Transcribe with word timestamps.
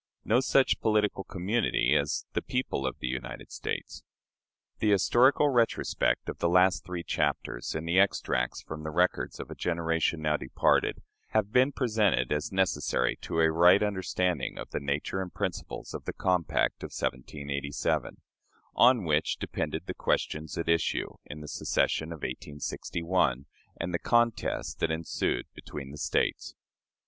No 0.25 0.39
such 0.39 0.79
Political 0.81 1.25
Community 1.25 1.95
as 1.95 2.25
the 2.33 2.41
"People 2.41 2.87
of 2.87 2.97
the 2.97 3.07
United 3.07 3.51
States." 3.51 4.01
The 4.79 4.89
historical 4.89 5.49
retrospect 5.49 6.27
of 6.27 6.39
the 6.39 6.49
last 6.49 6.83
three 6.83 7.03
chapters 7.03 7.75
and 7.75 7.87
the 7.87 7.99
extracts 7.99 8.63
from 8.63 8.81
the 8.81 8.89
records 8.89 9.39
of 9.39 9.51
a 9.51 9.55
generation 9.55 10.19
now 10.23 10.37
departed 10.37 11.03
have 11.35 11.51
been 11.51 11.71
presented 11.71 12.31
as 12.31 12.51
necessary 12.51 13.15
to 13.17 13.41
a 13.41 13.51
right 13.51 13.83
understanding 13.83 14.57
of 14.57 14.71
the 14.71 14.79
nature 14.79 15.21
and 15.21 15.35
principles 15.35 15.93
of 15.93 16.05
the 16.05 16.13
compact 16.13 16.81
of 16.81 16.87
1787, 16.87 18.21
on 18.73 19.03
which 19.03 19.37
depended 19.37 19.83
the 19.85 19.93
questions 19.93 20.57
at 20.57 20.67
issue 20.67 21.13
in 21.25 21.41
the 21.41 21.47
secession 21.47 22.11
of 22.11 22.23
1861 22.23 23.45
and 23.79 23.93
the 23.93 23.99
contest 23.99 24.79
that 24.79 24.89
ensued 24.89 25.45
between 25.53 25.91
the 25.91 25.97
States. 25.99 26.55